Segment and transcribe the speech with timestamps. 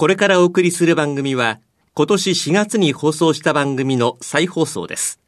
[0.00, 1.60] これからお送りする番組は、
[1.92, 5.20] 今年4月に放送した番組の再放送です。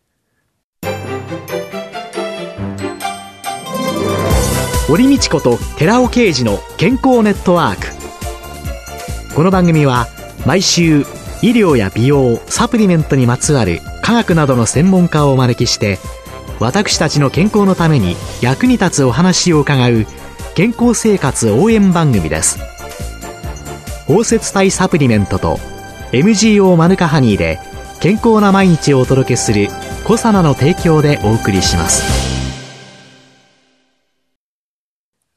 [4.88, 10.06] 堀道子と寺尾啓二の健康ネットワークこの番組は
[10.46, 11.00] 毎週
[11.42, 15.98] 医療や美容サプリメントにまつわる科学などの専門家をお招きして
[16.60, 20.06] 私たちの健康のために役に立つお話を伺う
[20.54, 22.71] 健康生活応援番組です
[24.06, 25.58] 包摂体サプリメントと
[26.12, 27.58] MGO マヌカハニーで
[28.00, 29.68] 健康な毎日をお届けする
[30.04, 32.02] 「コサナの提供」でお送りします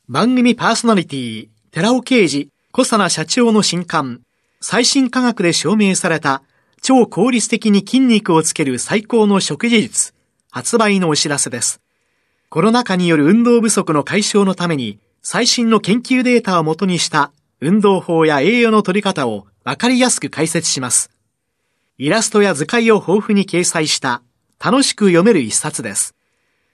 [0.09, 4.21] 番組パーソナリティ寺尾啓二コサナ社長の新刊
[4.61, 6.41] 最新科学で証明された
[6.81, 10.13] 超効率的に筋肉をつける最高の食事術
[10.49, 11.81] 発売のお知らせです。
[12.49, 21.09] コロナ禍による運動不足の解消のために最新の研究データをもとにした運動法や栄養の取り方をわかりやすく解説します。
[21.97, 24.21] イラストや図解を豊富に掲載した
[24.63, 26.15] 楽しく読める一冊です。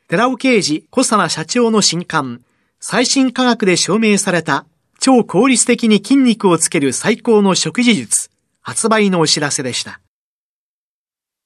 [0.07, 2.41] 寺尾啓治小佐奈社長の新刊、
[2.79, 4.65] 最新科学で証明された
[4.99, 8.29] 超効率的に筋肉をつける最高の食事術、
[8.61, 10.01] 発売のお知らせでした。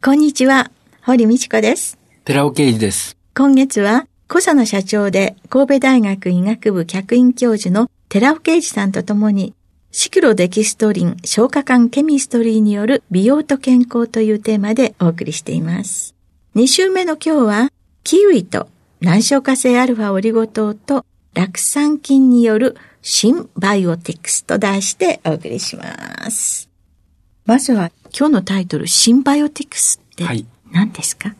[0.03, 0.72] こんにちは、
[1.03, 1.97] 堀道子です。
[2.23, 3.17] 寺尾啓治です。
[3.36, 9.53] 今月は、小佐の社長で神戸大学医学部客員教授の寺尾啓治さんと共に、
[9.92, 16.16] シクロデキストリン消化管ケミストリーによる美容と健康というテーマでお送りしています。
[16.56, 17.72] 2週目の今日は、
[18.03, 18.67] キウイと
[19.02, 26.70] 難消化性アルファオリゴ糖と酪酸菌による新バイオティクスと題してお送りします。
[27.45, 30.26] まずは今日のタイトル、新バイオティクスって
[30.72, 31.38] 何ですか、はい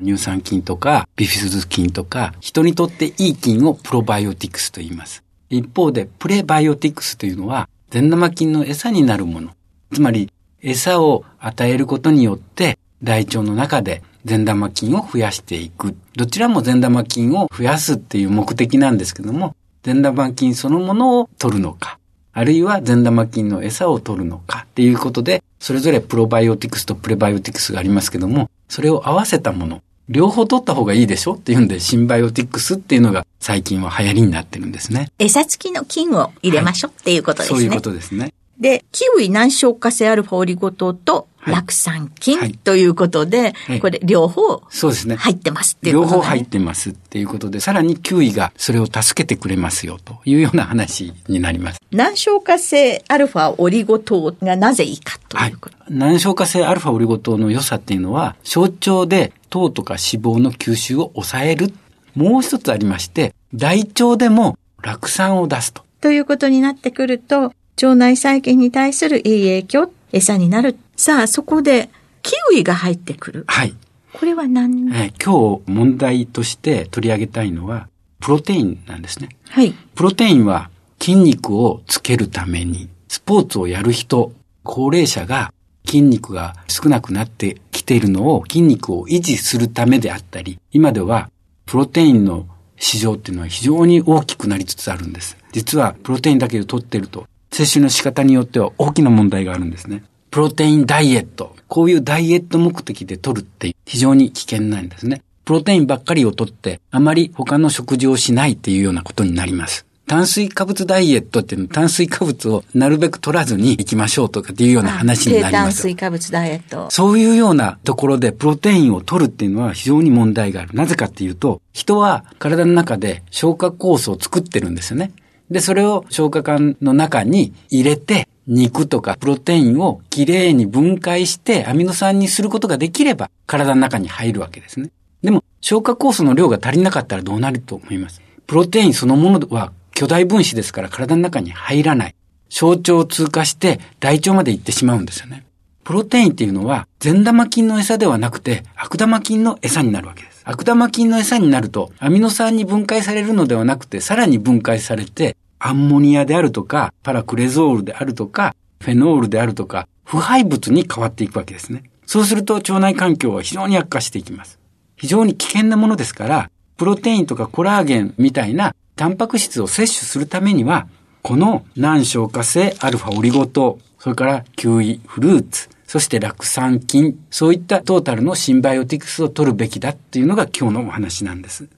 [0.00, 5.24] 乳酸菌とかビフィズス菌とか人にとっていい菌をプロバイオティクスと言います。
[5.50, 9.50] 一方で、プレバイオティクスというのは、善玉菌の餌になるもの。
[9.92, 15.96] つまり、餌を与えることによって、大腸の中で善玉菌を増やしていく。
[16.16, 21.98] どちらも善玉菌を増やすっていう目的なんですけども、善玉菌そのものを取るのか、
[22.32, 29.82] あるいは善玉菌の餌を取るのかっていうことで、それぞれプロバイオティクスとプレバイオティクスがありますけども、それを合わせたもの。
[30.08, 35.10] 両方取った方がいいでしょっていうんで、シンバイオティクスっていうのが最近は流行りになってるんですね。
[35.18, 37.58] 餌付きの菌を入れましょう、はい、っていうことですね。
[37.58, 38.32] そういうことですね。
[38.58, 45.16] で、キウイ難消化性アルファオリゴ糖と酪酸菌ということで、はい、これ両方そうですね。
[45.16, 51.80] 入ってますっていうこと、ね、両方入ってますっていうことで、さらにキウイがそれを助けてくれますよというような話になります。
[51.90, 61.72] 難消化性アルファオリゴ糖がなぜいいかということ、はい、難消化性アルファオリゴ糖の良さっていうのは、小腸で糖とか脂肪の吸収を抑える。
[62.14, 65.82] もう一つありまして、大腸でも酪酸を出すと。
[66.00, 70.76] ということになってくると、腸内細菌に対するいい影響、餌になる。
[70.98, 71.90] さあ、そこで、
[72.22, 73.44] キウイが入ってくる。
[73.46, 73.72] はい。
[74.12, 77.88] これは何、はい、今日問題として取り上げたいのは、
[78.18, 79.28] プロテインなんですね。
[79.48, 79.72] はい。
[79.94, 80.70] プロテインは
[81.00, 84.32] 筋肉をつけるために、スポーツをやる人、
[84.64, 85.54] 高齢者が
[85.86, 91.30] 筋肉が少なくなってきているのを筋肉を維持するためであったり、今では
[91.64, 95.36] プロテインの市場っていうのは非常に大きくなりつつあるんです。
[95.52, 100.02] 実はプロテインだけで取ってると摂取の仕方によっては大きな問題があるんですね。
[100.30, 101.56] プロテインダイエット。
[101.68, 105.22] こういうダイエット目的で取るって非常に危険なんですね。
[105.44, 109.86] プロテインばっかりを取って、あまり他の食事をしないっていうようなことになります。
[110.06, 115.82] 炭水化物ダイエットっていうの炭水化物をなるべく取らずに行きましょうとかっていうような話になります。
[115.82, 116.90] 炭水化物ダイエット。
[116.90, 120.70] そういうようなところでプロテインを取るっていうのは非常に問題がある。
[120.72, 125.12] なぜかっていうと、人は体の中で消化酵素を作ってるんですよね。
[125.50, 134.90] で、それを消化管の中に入れて、肉とかプロテインをきれいに分解してアミノ酸にすることができれば体の中に入るわけですね。
[135.22, 138.22] でも消化酵素の量が足りなかったらどうなると思います？
[138.46, 142.14] プロテインそのものは巨大分子ですから体の中に入らない。
[142.48, 145.44] 小腸を通過して大腸まで行ってしまうんですよね。
[145.84, 150.42] プロテインっていうのは善玉菌の餌ではなくて悪玉菌の餌になるわけです。
[150.44, 161.84] 悪玉菌の餌になるとアミノ酸に分解されるのではなくてさらに分解されてアンモニアであるとか、パラクレゾールであるとか、フェノールであるとか、腐敗物に変わっていくわけですね。
[162.06, 164.58] そうすると腸内環境は非常に悪化していきます。
[164.96, 170.88] 非常に危険なものですから、プロテインとかコラーゲンみたいなタンパク質を摂取するためには、
[171.22, 181.68] この難消化性アルファオリゴ糖、それからキウイ、フルーツ、そして酪酸菌、そういったトータルのシンバイオティクスを取るべきだっていうのが今日のお話なんです。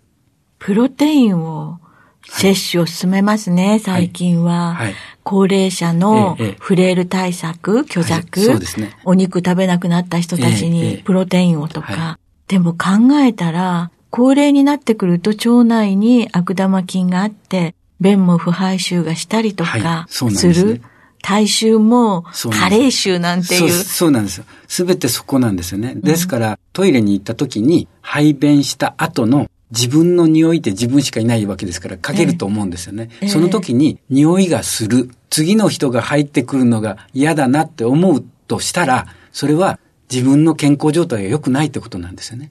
[0.58, 1.80] プロテインを
[2.28, 4.74] 接種を進めますね、最近は。
[4.74, 11.92] はいはい高齢者のフレイル対策、虚弱、はいそうですねお肉食べなくなった人たちにえプロテインをとか。
[11.92, 12.18] は
[12.48, 20.82] でも考えたら、高齢になってくると腸内に悪玉菌があって、便も腐敗臭がしたりとはかする。
[21.22, 23.70] 体臭も加齢臭なんていう。
[23.70, 24.44] そうなんですよ。
[24.66, 25.94] すべてそこなんですよね。
[25.94, 33.10] ですから、トイレに行った時に、排便した後の自分の匂いって自分しかいないわけですから、かけると思うんですよね。
[33.20, 35.10] ええその時に、匂いがする。
[35.30, 39.78] 次の人が入ってくるのが嫌だなって思うとしたら、それは
[40.10, 42.50] 自分の健康状態が良くないってことなんですよね。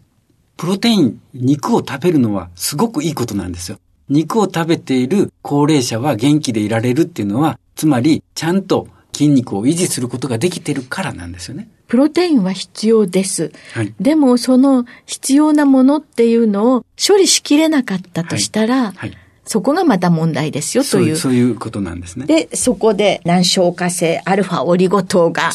[0.55, 3.79] プロテイン、肉を食べるのはすごくいいことなんですよ。
[4.07, 8.87] 肉を食べている高齢者は元気でいられるっていうのは、つまり、ちゃんと
[9.19, 11.67] 筋肉を維持することができているからなんですよね。
[11.87, 13.51] プロテインは必要です。
[13.73, 13.93] はい。
[13.99, 19.17] でもその必要なものっていうのを処理しきれなかったとしたら、はい。
[19.43, 21.05] そこがまた問題ですよという。
[21.07, 22.27] そうそういうことなんですね。
[22.27, 25.49] で、そこで難消化性アルファオリゴ糖が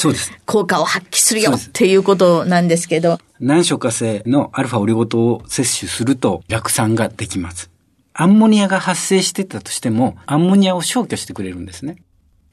[0.44, 7.70] 効果を発揮するよっていうことなんですけど、難消化性のアルファオリゴ糖を摂取すると酪酸ができます。
[8.12, 11.96] アンモニアが発生してたとしても、アンモニアを消去してくれるんですね。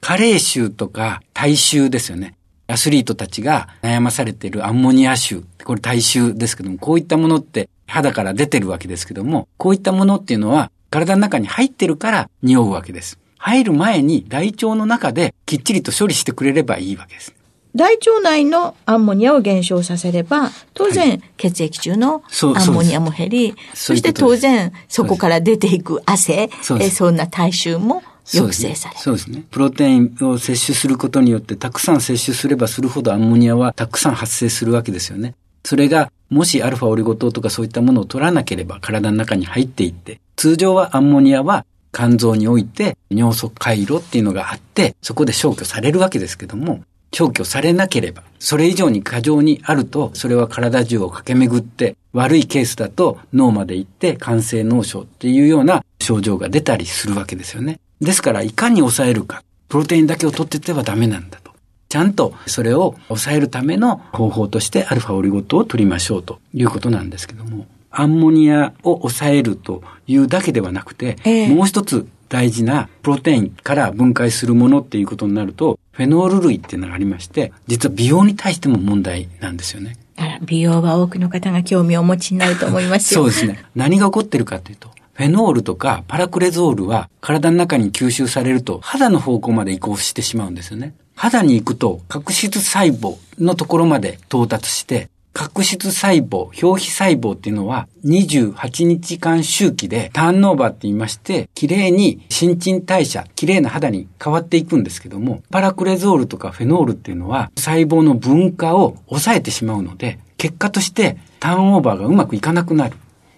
[0.02, 2.36] 加齢臭とか体臭ですよね。
[2.68, 5.44] アスリートたちが悩まされているアンモニア臭。
[5.64, 13.20] これ体臭ですけども、こういったものって肌から出てるわけですけども、こういったものっていうのは体の中に入ってるから匂うわけです。
[13.38, 17.34] 入る前に大腸の中できっちりと処理してくれればいいわけです。
[17.76, 22.22] 大腸内のアンモニアを減少させれば、当然血液中の
[22.56, 29.02] アンモニアも減り、そうそして当然そこから出ていく汗、そんな体臭も抑制される。
[29.02, 29.44] そうですね。
[29.50, 35.36] プロテインを摂取することによって、たくさん摂取すればするほどアンモニアはたくさん発生するわけですよね。
[35.64, 46.84] それが、もしアルファオリゴ糖とかそういったものを取らなければ体の中に入っていって、通常はアンモニアは肝臓において尿素回路っていうのがあって、そこで消去されるわけですけども、
[47.14, 57.80] 消去されなければ、それ以上に過剰にあると、それは体中を駆け巡って、悪いケースだと脳まで行って肝性脳症っていうような症状が出たりするわけですよね。
[58.02, 61.52] ですから、いかに抑えるか、プロテインだけを取っていってはダメなんだと。
[61.88, 79.98] ちゃんとそれを抑えるための方法としてアルファオリゴ糖を取りましょうということなんですけども、アンモニアを抑えるというだけではなくて、ええもう一つ大事なプロテインから分解するものっていうことになると、フェノール類っていうのがありまして、実は美容に対しても問題なんですよね。
[80.44, 83.22] 美容は多くの方が興味をお持ちになると思いますよ。
[83.28, 83.64] そうですね。
[83.76, 90.96] 何が起こってるかというと、フェノールとかパラクレゾールは体の中に吸収されると肌の方向まで移行してしまうんですよね。
[91.16, 112.98] 肌に行くと角質細胞のところまで到達して、角質細胞、表皮細胞っていうのは28日間周期でターンオーバーって言いまして、綺麗に新陳代謝、綺麗な肌に変わっていくんですけども、パラクレゾールとかフェノールっていうのは細胞の分化を抑えてしまうので、結果としてターンオーバーがうまくいかなくなる。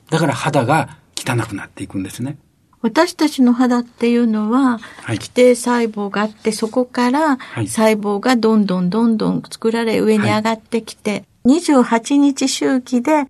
[0.10, 2.38] だから肌が汚くなっていくんですね。
[2.82, 13.26] 私たちの肌っていうのは、はい規定細胞があって、そこからはい細胞がどんどんどんどん作られ上に上がってきて、28日周期で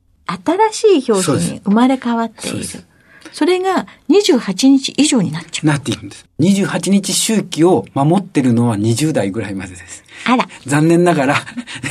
[0.71, 2.51] 新しい表皮に生まれ変わっている。
[2.51, 2.93] そうです
[3.33, 5.65] それが28日以上になっちゃう。
[5.65, 6.25] なっていくんです。
[6.39, 10.03] 28日周期を守ってるのは20代ぐらいまでです。
[10.25, 10.47] あら。
[10.67, 11.35] 残念ながら、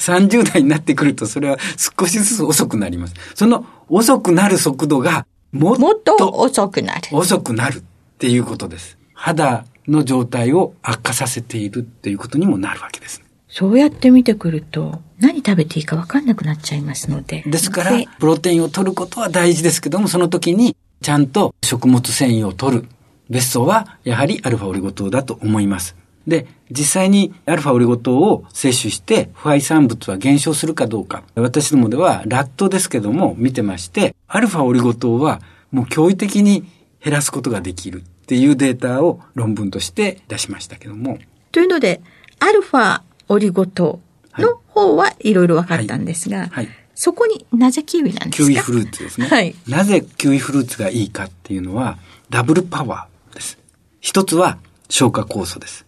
[0.00, 3.14] 30代になってくるとそれは少しずつ遅くなります。
[3.34, 7.02] その遅くなる速度がもっとと遅くなる。
[7.12, 7.82] 遅くなるっ
[8.18, 8.96] ていうことです。
[9.12, 13.22] 肌の状態を悪化させているっていうことにもなるわけです。
[13.48, 17.42] そうやって見てくると、何食べていいか分かんなくなっちゃいますので。
[17.46, 22.88] ですからで、プロテインを取ることは大事ですけども、その時にちゃんと食物繊維を取る。
[23.28, 25.96] ベストはやはりアルファオリゴ糖だと思います。
[26.26, 31.24] で、実際にアルファオリゴ糖を摂取して腐敗産物は減少するかどうか。
[31.34, 36.64] 私どもではラットですけども見てまして、アルファオリゴ糖はもう驚異的に
[37.02, 41.18] 減らすことができるっていうデータを論文として出しましたけども。
[41.50, 42.00] というので、
[42.38, 44.00] アルファオリゴ糖
[44.38, 48.48] の方はいろいろ分かったんですが、はいはいそこになぜキウイなんですか？
[48.48, 49.26] キウイフルーツですね。
[49.26, 51.98] はいなぜキウイフルーツがいいかっていうのは、
[52.28, 53.58] ダブルパワーです。
[54.00, 54.58] 一つは
[54.90, 55.86] 消化酵素です。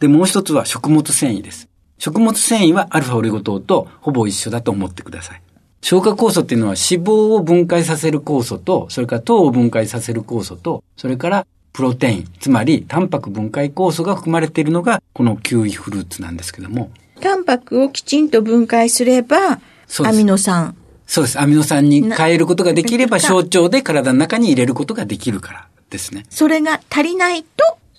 [0.00, 1.68] で、もう一つは食物繊維です。
[1.98, 5.42] 食物繊維はアルファオリゴ糖とほぼ一緒だと思ってください。
[5.82, 16.90] 消化酵素っていうのは脂肪を分解させる酵素と、それから糖を分解させる酵素と、それからプロテイン、つまりタンパク分解酵素が含まれているのがこのキウイフルーツなんですけども、
[17.20, 19.60] タンパクをきちんと分解すれば、
[20.04, 20.74] アミノ酸。
[21.06, 21.40] そうです。
[21.40, 26.24] アミノ酸に変えることができれば、な小腸で体の中に入れることができるからですね。
[26.30, 27.48] それが足りないと、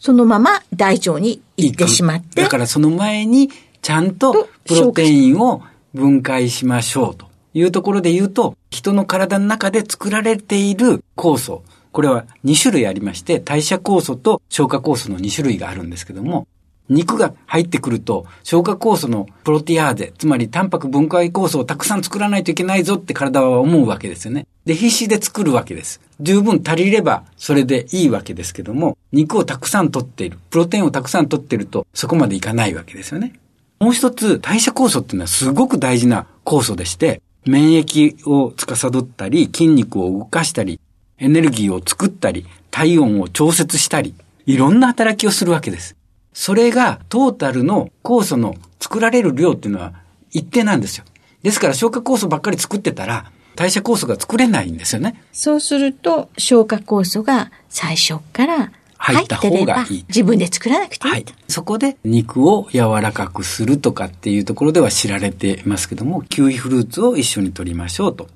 [0.01, 2.41] そのまま大腸に行ってしまって。
[2.41, 3.51] だからその前に、
[3.83, 5.61] ちゃんとプロテインを
[5.93, 16.47] 分解しましょうというところで言うと、人の体の中で作られている酵素、これは2種類ありまして、代謝酵素と消化酵素の2種類があるんですけども、
[16.91, 24.45] 肉が入ってくると、消化酵素のプロティアーゼ、つまりタンパク分解酵素をたくさん作らないといけないぞって体は思うわけですよね。
[24.65, 26.01] で、必死で作るわけです。
[26.19, 33.33] 十分足りればそれでいいわけですけども、肉をたくさん取っている、プロテインをたくさん取っていると、そこまでいかないわけですよね。
[33.79, 40.79] もう一つ、代謝酵素っていうのはすごく大事な酵素でして、免疫を司ったり、筋肉を動かしたり、
[41.17, 44.13] エネルギーを作ったり、体温を調節したり、
[44.45, 45.95] いろんな働きをするわけです。
[46.33, 49.93] それがトータルの酵素の作られる量っていうのは
[50.31, 51.05] 一定なんですよ。
[51.43, 55.21] ですから消化酵素ばっかり作ってたら、代謝酵素が作れないんですよね。
[55.31, 61.33] そうすると、消化酵素が最初から入入ったってれば方がいい、自分で作らなくていはいいと。。
[61.47, 68.27] そこで肉を柔らかくするとかっていうところでは知られていますけども、キウイフルーツを一緒に取りましょうと。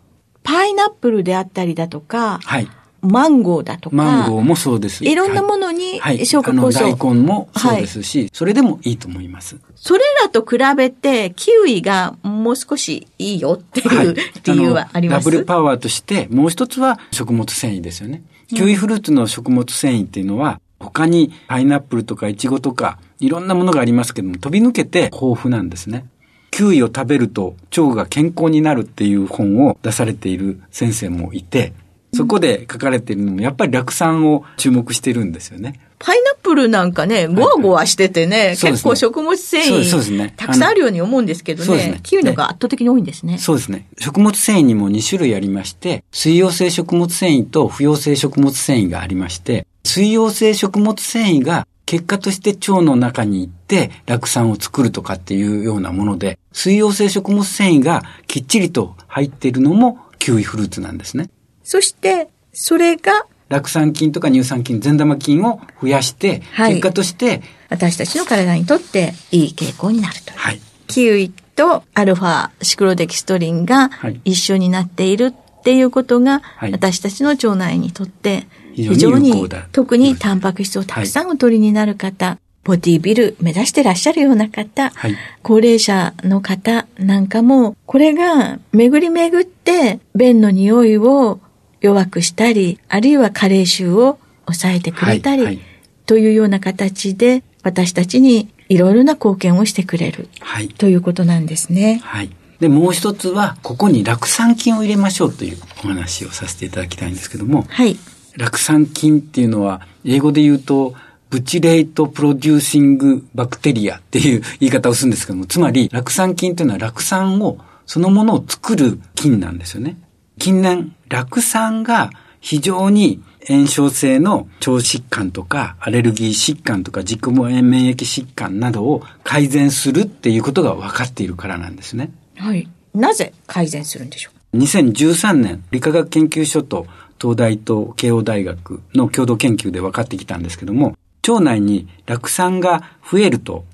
[0.43, 2.67] パイナップルであったりだとか、はい。
[3.05, 5.05] マンゴーだとか、マンゴーもそうです。
[5.05, 6.25] いろんなものにはい。
[6.25, 9.57] 消化酵素あの大根もそうですし、それでもいいと思います。
[9.75, 18.23] それらと比べて、キウイがもう少しいいよっていう理由はあります、のダブルパワーとして、もう一つは食物繊維ですよね。
[18.47, 26.05] キウイフルーツの食物繊維っていうのは、他にパイナップルとかイチゴとか、いろんなものがありますけども、飛び抜けて豊富なんですね。
[26.51, 31.73] キウイを食べると腸が健康になるっていう本を出されている先生もいて、
[32.15, 35.79] そこで書かれているのも、やっぱり酪酸を注目してるんですよね。
[35.99, 43.37] パイナップルなんかね、ゴワゴワしててね、そうですね結構食物繊そうですそうですね維、たくさんあるように思うんですけどねね、キウイのが圧倒的に多いんですね。
[43.37, 43.87] そうですね。
[43.97, 61.29] 食物繊維にも2種類ありまして、水溶性食物繊維と不溶性食物繊維がありまして、水溶性食物繊維が結果として腸の中に行って酪酸を作るとかっていうようなもので、水溶性食物繊維がきっちりと入っているのもキウイフルーツなんですね。
[61.65, 70.31] そして、それが酪酸菌とか乳酸菌、善玉菌を増やして、はい結果として、私たちの体にとっていい傾向になると。
[70.33, 70.61] はい。
[70.87, 85.15] キウイとアルファシクロデキストリンがはい一緒になっているっていうことが、はい私たちの腸内にとって非非常に特にタンパク質をたくさんお取りになる方、ボディビル目指してらっしゃるような方、はい。
[85.43, 91.39] 高齢者の方なんかも、これが巡り巡って便の匂いを
[91.85, 95.75] 弱くしたり、あるいは加齢臭を抑えてくれたり、はいはい
[96.05, 100.69] というような形で私たちにいろいろな貢献をしてくれるはい。
[100.69, 102.01] ということなんですね。
[102.03, 102.29] はい。
[102.59, 107.97] で、もう一つは、ここに酪酸菌を入れましょうというお話をさせていただきたいんですけども、はい。
[108.37, 110.95] 酪酸菌っていうのは、英語で言うと、
[111.29, 119.97] ブチレイトプロデューシングバクテリアっていう言い方をするんですけども、つまり、酪酸菌っていうのは酪酸を、そのものを作る菌なんですよね。
[120.39, 132.11] 近年、酪酸が非常に炎症性の腸疾患とか、アレルギー疾患とか、自己免疫疾患などを改善するっていうことが分かっているからなんですね。
[132.35, 132.67] はい。
[132.93, 136.87] なぜ改善するんでしょう？2013年、理化学研究所と
[137.19, 140.95] 東大と慶応大学の共同研究で分かってきたんですけども、
[141.27, 143.65] 腸内に酪酸が増えると、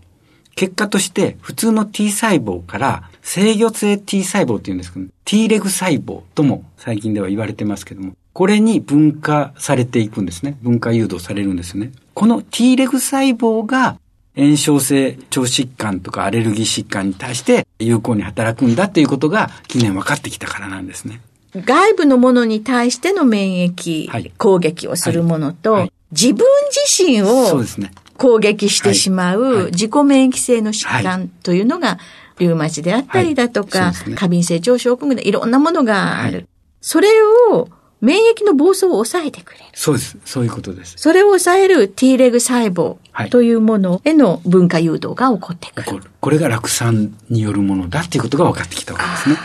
[0.56, 10.58] 結果として普通の T 細胞から制御性 T 細胞っていうんですけど、T レグ細胞とも最近では言われてますけども、これに分化されていくんですね。
[10.62, 11.92] 分化誘導されるんですね。
[12.14, 13.98] この T レグ細胞が
[14.36, 21.22] 炎症性腸疾患とかアレルギー疾患に対して有効に働くんだということが近年分かってきたからなんですね。
[21.56, 27.64] 外部のものに対しての免疫、はい攻撃をするものと、はいはい自分自身を。
[28.18, 31.98] 攻撃してしまう自己免疫性の疾患というのが、
[32.42, 36.38] リウマチであったりだとか、過敏性腸症候群でいろんなものがある。
[36.38, 36.48] はい
[36.82, 37.10] それ
[37.52, 37.70] を、
[38.02, 39.66] 免疫の暴走を抑えてくれる。
[39.76, 40.18] そうです。
[40.26, 40.96] そういうことです。
[40.98, 45.86] それを抑える T レグ細胞はいというものへの分化誘導が起こってくる。
[45.86, 49.36] これこれが酪酸によるものだっていうことが分かってきたわけですね。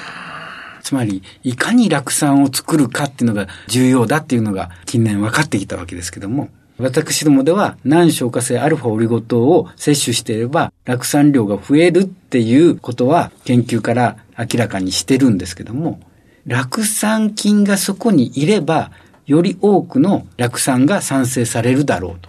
[0.83, 6.49] つまり、いかに酪酸を作るかっていうのが重要だっていうのが近年分かってきたわけですけども、
[6.79, 16.01] 私どもでは難消化性アルファオリゴ糖を摂取していれば酪酸量が増えるっていうことは研究から明らかにしてるんですけども、
[16.47, 18.93] 酪酸菌がそこにいれば、
[19.27, 22.29] より多くの酪酸が産生されるだろうと。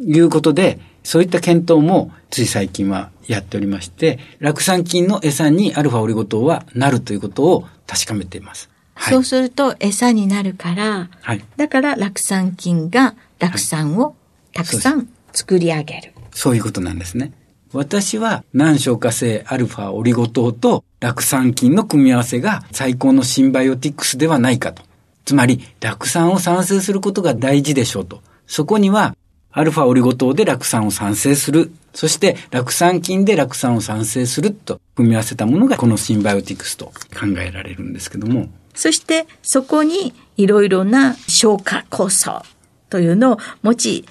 [0.00, 8.71] いうことで、そういった検討もつい最近はやっておりまして、酪酸菌の餌にアルファオリゴ糖はなるということを確かめています。
[8.94, 11.44] はいそうすると餌になるから、はい。
[11.56, 14.14] だから酪酸菌が酪酸を
[14.52, 16.12] たくさん作り上げる。
[16.32, 17.32] そういうことなんですね。
[17.72, 24.82] 私は難消化性アルファオリゴ糖と酪酸菌の組み合わせが最高のシンバイオティクスではないかと。
[25.24, 28.22] つまり、酪酸を産生することが大事でしょうと。
[28.46, 29.16] そこには、
[29.52, 31.72] アルファオリゴ糖で酪酸を産生する。
[31.94, 38.48] そして、酪酸菌で酪酸を産生すると組み合わせたものがこのシンバイオティクスと考えられるんですけども。
[38.74, 42.42] そしてそこにいろいろな消化酵素
[42.90, 44.04] というのを持ち、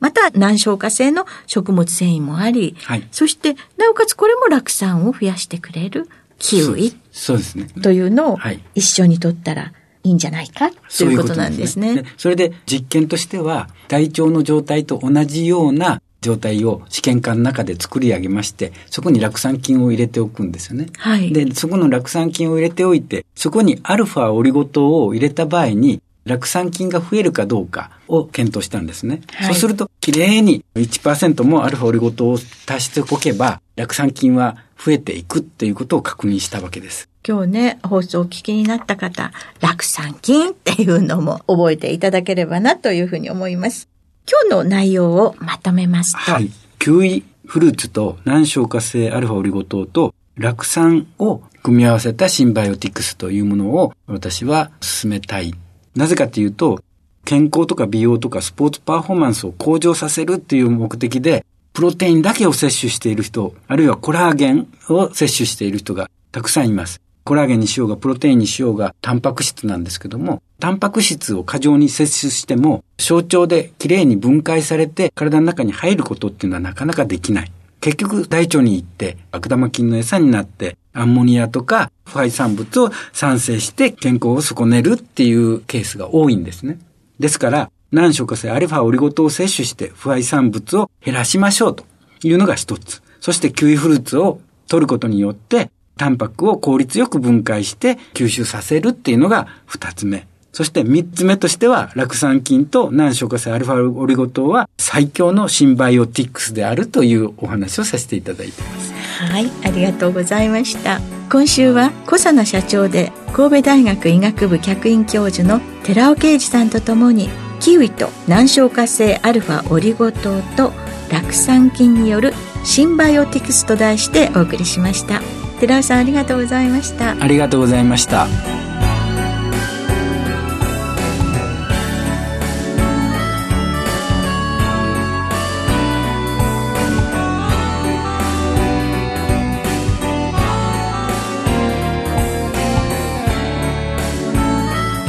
[0.00, 6.08] また難消化性の食物繊維もあり、はいそしてなおかつこれも酪酸を増やしてくれる
[6.38, 7.66] キウイそうですね。
[7.82, 12.02] というのをはい一緒に取ったらいいんじゃないかということなんですね。
[12.02, 20.86] でそれで実験としては、体調の状態と同じような状態を試験管の中で作り上げまして、そこに酪酸菌を入れておくんですよね。
[20.96, 21.32] はい。
[21.32, 29.20] で、そこの酪酸菌を入れておいて、そこにアルファオリゴ糖を入れた場合に、酪酸菌が増えるかどうかを検討したんですね。
[29.34, 37.10] はいそうすると、きれいに1%もアルファオリゴ糖を足しておけば、酪酸菌は増えていくっていうことを確認したわけです。
[37.26, 43.88] 今日ね、放送をお聞きになった方、酪酸菌っていうのも覚えていただければなというふうに思います。
[44.30, 46.50] 今日の内容をまとめますと、はい。
[46.78, 55.54] キウイフルーツと難消化性アルファオリゴ糖と酪酸を組み合わせたシンバイオティクスというものを私は進めたい。
[55.94, 56.82] なぜかというと、
[57.24, 67.00] 健康とか美容とかスポーツパフォーマンスを向上させるっていう目的で、プロテインだけを摂取している人、あるいはコラーゲンを摂取している人がたくさんいます。
[67.24, 77.52] コラーゲンにしようが、プロテインにしようが、タンパク質なんですけども、タンパク質を過剰に摂取しても、小腸できれいに分解されて体の中に入ることっていうのはなかなかできない。
[77.84, 86.78] 結局大腸に行って悪玉菌の餌になってアンモニアとか腐敗産物を産生して健康を損ねるっていうケースが多いんですね。
[87.18, 91.84] ですから難消化性アルファオリゴ糖を摂取して腐敗産物を減らしましょうと
[92.22, 93.02] いうのが一つ。
[93.20, 100.26] そしてキウイフルーツを取ることによってタンパクを効率よく分解して吸収させるっていうのが二つ目。
[100.54, 108.94] そして三つ目としては、酪酸菌と難消化性アルファオリゴ糖は最強のシンバイオティクスであるというお話をさせていただいています。
[109.18, 111.00] はい、ありがとうございました。
[111.28, 120.72] 今週は小佐奈社長で神戸大学医学部客員教授の寺尾啓二さんとともにキウイと難消化性アルファオリゴ糖と
[121.10, 125.43] 酪酸菌によるシンバイオティクスと題してお送りしました。
[125.66, 127.16] 寺尾さんありがとうございました。
[127.18, 128.26] ありがとうございました。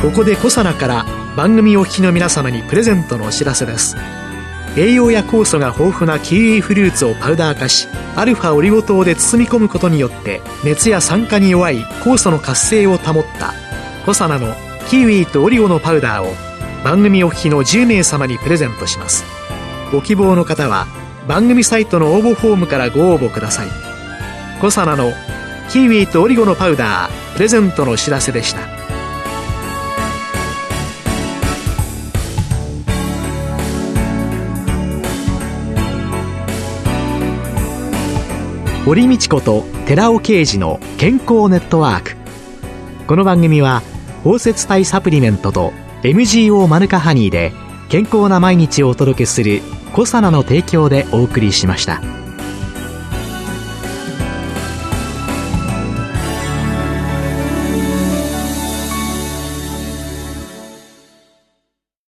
[0.02, 3.98] ここでコサナから番組お聞きの皆様にプレゼントのお知らせです
[4.78, 13.54] 栄養や酵素が豊富なキウイフルーツをパウダー化しアルファオリゴ糖で包み込むことによって熱や酸化に弱い酵素の活性を保った。
[14.06, 14.54] コサナの
[14.90, 16.34] キウイとオリゴのパウダーを
[16.84, 19.24] 番組お聞きの10名様にプレゼントします。
[19.92, 20.88] ご希望の方は
[21.28, 23.68] 番組サイトの応募フォームからご応募ください。
[24.62, 25.12] コサナの
[25.70, 28.75] キウイとオリゴのパウダープレゼントのお知らせでした。
[38.86, 42.16] 堀道子と寺尾啓二の健康ネットワーク
[43.08, 43.82] この番組は
[44.24, 47.52] 包摂体サプリメントと MGO マヌカハニーで
[47.90, 52.25] 健康な毎日をお届けするコサナの提供でお送りしました。